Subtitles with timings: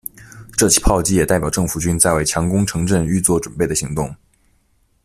[0.57, 4.11] 这起炮击也代表政府军在为强攻城镇预作准备的行动。